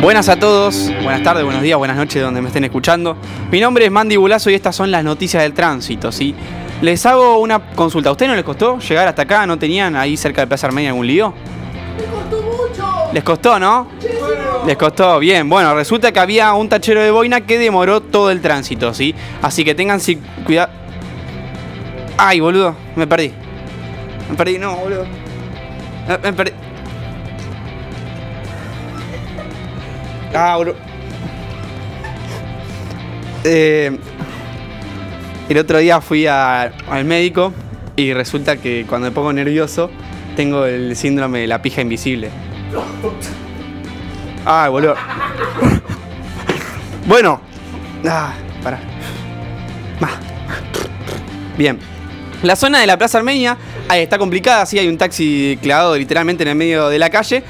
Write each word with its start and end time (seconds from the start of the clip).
Buenas 0.00 0.28
a 0.30 0.36
todos, 0.38 0.90
buenas 1.02 1.22
tardes, 1.22 1.44
buenos 1.44 1.62
días, 1.62 1.76
buenas 1.76 1.96
noches 1.96 2.22
donde 2.22 2.40
me 2.40 2.48
estén 2.48 2.64
escuchando. 2.64 3.16
Mi 3.50 3.60
nombre 3.60 3.84
es 3.84 3.90
Mandy 3.90 4.16
Bulazo 4.16 4.48
y 4.50 4.54
estas 4.54 4.74
son 4.74 4.90
las 4.90 5.04
noticias 5.04 5.42
del 5.42 5.52
tránsito, 5.52 6.10
¿sí? 6.10 6.34
Les 6.80 7.04
hago 7.04 7.38
una 7.38 7.58
consulta. 7.74 8.08
¿A 8.08 8.12
ustedes 8.12 8.30
no 8.30 8.36
les 8.36 8.44
costó 8.44 8.78
llegar 8.78 9.06
hasta 9.08 9.22
acá? 9.22 9.46
¿No 9.46 9.58
tenían 9.58 9.96
ahí 9.96 10.16
cerca 10.16 10.40
de 10.40 10.46
Plaza 10.46 10.66
Armenia 10.68 10.90
algún 10.90 11.06
lío? 11.06 11.34
¡Me 11.98 12.04
costó 12.06 12.42
mucho! 12.42 13.10
¿Les 13.12 13.22
costó, 13.22 13.58
no? 13.58 13.88
Les 14.66 14.76
costó, 14.78 15.18
bien. 15.18 15.48
Bueno, 15.50 15.74
resulta 15.74 16.10
que 16.12 16.20
había 16.20 16.54
un 16.54 16.70
tachero 16.70 17.02
de 17.02 17.10
boina 17.10 17.42
que 17.42 17.58
demoró 17.58 18.00
todo 18.00 18.30
el 18.30 18.40
tránsito, 18.40 18.94
¿sí? 18.94 19.14
Así 19.42 19.64
que 19.64 19.74
tengan 19.74 20.00
si- 20.00 20.16
cuidado. 20.46 20.70
Ay, 22.16 22.40
boludo, 22.40 22.74
me 22.96 23.06
perdí. 23.06 23.32
Me 24.30 24.36
perdí, 24.36 24.58
no, 24.58 24.76
boludo. 24.76 25.04
Me, 26.08 26.18
me 26.18 26.32
perdí. 26.32 26.52
Ah, 30.34 30.56
boludo. 30.56 30.76
Eh, 33.44 33.98
el 35.48 35.58
otro 35.58 35.78
día 35.78 36.00
fui 36.00 36.26
al 36.26 37.04
médico 37.04 37.52
y 37.96 38.12
resulta 38.12 38.56
que 38.56 38.84
cuando 38.88 39.08
me 39.08 39.14
pongo 39.14 39.32
nervioso 39.32 39.90
tengo 40.36 40.64
el 40.64 40.94
síndrome 40.96 41.40
de 41.40 41.46
la 41.46 41.60
pija 41.60 41.80
invisible. 41.80 42.30
Ah, 44.44 44.68
boludo. 44.68 44.94
Bueno. 47.06 47.40
Ah, 48.06 48.32
pará. 48.62 48.80
Bien. 51.58 51.78
La 52.42 52.56
zona 52.56 52.80
de 52.80 52.86
la 52.86 52.96
Plaza 52.96 53.18
Armenia 53.18 53.58
está 53.92 54.16
complicada, 54.16 54.64
sí, 54.64 54.78
hay 54.78 54.88
un 54.88 54.96
taxi 54.96 55.58
clavado 55.60 55.94
literalmente 55.96 56.42
en 56.42 56.48
el 56.48 56.54
medio 56.54 56.88
de 56.88 56.98
la 56.98 57.10
calle. 57.10 57.42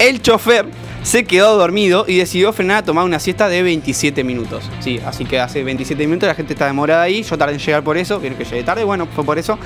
El 0.00 0.20
chofer 0.20 0.66
se 1.02 1.24
quedó 1.24 1.56
dormido 1.56 2.04
y 2.06 2.16
decidió 2.16 2.52
frenar 2.52 2.78
a 2.78 2.82
tomar 2.84 3.04
una 3.04 3.18
siesta 3.18 3.48
de 3.48 3.62
27 3.62 4.24
minutos. 4.24 4.64
Sí, 4.80 5.00
así 5.04 5.24
que 5.24 5.40
hace 5.40 5.62
27 5.62 6.06
minutos 6.06 6.26
la 6.26 6.34
gente 6.34 6.52
está 6.52 6.66
demorada 6.66 7.02
ahí, 7.02 7.22
yo 7.22 7.36
tardé 7.36 7.54
en 7.54 7.60
llegar 7.60 7.82
por 7.82 7.96
eso, 7.96 8.20
vieron 8.20 8.38
que 8.38 8.44
llegué 8.44 8.62
tarde, 8.62 8.84
bueno, 8.84 9.06
fue 9.14 9.24
por 9.24 9.38
eso. 9.38 9.58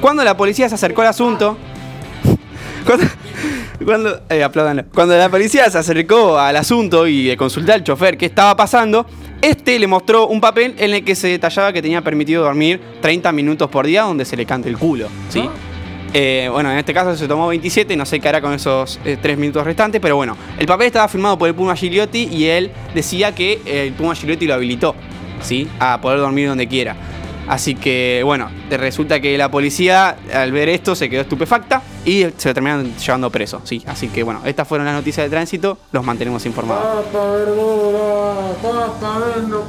Cuando 0.00 0.24
la 0.24 0.36
policía 0.36 0.68
se 0.68 0.74
acercó 0.74 1.02
al 1.02 1.08
asunto, 1.08 1.56
cuando, 2.86 3.06
cuando, 3.84 4.20
eh. 4.28 4.84
Cuando 4.92 5.16
la 5.16 5.28
policía 5.28 5.70
se 5.70 5.78
acercó 5.78 6.38
al 6.38 6.56
asunto 6.56 7.06
y 7.06 7.24
le 7.24 7.36
consultó 7.36 7.72
al 7.72 7.84
chofer 7.84 8.16
qué 8.16 8.26
estaba 8.26 8.56
pasando, 8.56 9.06
este 9.42 9.78
le 9.78 9.86
mostró 9.86 10.26
un 10.26 10.40
papel 10.40 10.74
en 10.78 10.92
el 10.92 11.04
que 11.04 11.14
se 11.14 11.28
detallaba 11.28 11.72
que 11.72 11.80
tenía 11.80 12.02
permitido 12.02 12.42
dormir 12.42 12.80
30 13.00 13.32
minutos 13.32 13.70
por 13.70 13.86
día 13.86 14.02
donde 14.02 14.24
se 14.24 14.36
le 14.36 14.44
cante 14.44 14.68
el 14.68 14.76
culo, 14.76 15.08
¿sí? 15.28 15.48
Eh, 16.12 16.48
bueno, 16.50 16.72
en 16.72 16.78
este 16.78 16.92
caso 16.92 17.16
se 17.16 17.28
tomó 17.28 17.46
27, 17.48 17.96
no 17.96 18.04
sé 18.04 18.18
qué 18.18 18.28
hará 18.28 18.40
con 18.40 18.52
esos 18.52 18.98
3 19.02 19.38
minutos 19.38 19.64
restantes, 19.64 20.00
pero 20.00 20.16
bueno, 20.16 20.36
el 20.58 20.66
papel 20.66 20.88
estaba 20.88 21.06
firmado 21.06 21.38
por 21.38 21.48
el 21.48 21.54
Puma 21.54 21.76
Gigliotti 21.76 22.28
y 22.32 22.46
él 22.46 22.72
decía 22.94 23.32
que 23.34 23.60
eh, 23.64 23.86
el 23.86 23.92
Puma 23.92 24.14
Gigliotti 24.14 24.46
lo 24.46 24.54
habilitó, 24.54 24.96
¿sí? 25.40 25.68
A 25.78 26.00
poder 26.00 26.18
dormir 26.18 26.48
donde 26.48 26.66
quiera. 26.66 26.96
Así 27.46 27.74
que, 27.74 28.22
bueno, 28.24 28.50
resulta 28.70 29.20
que 29.20 29.36
la 29.36 29.50
policía 29.50 30.16
al 30.32 30.52
ver 30.52 30.68
esto 30.68 30.94
se 30.94 31.08
quedó 31.10 31.22
estupefacta 31.22 31.82
y 32.04 32.26
se 32.36 32.48
lo 32.48 32.54
terminaron 32.54 32.94
llevando 32.96 33.30
preso, 33.30 33.60
sí. 33.64 33.82
Así 33.86 34.08
que, 34.08 34.22
bueno, 34.22 34.40
estas 34.44 34.68
fueron 34.68 34.86
las 34.86 34.94
noticias 34.94 35.26
de 35.26 35.30
tránsito, 35.30 35.78
los 35.90 36.04
mantenemos 36.04 36.46
informados. 36.46 37.06
Papa, 37.06 37.36
papa, 38.62 39.18
vendo. 39.36 39.66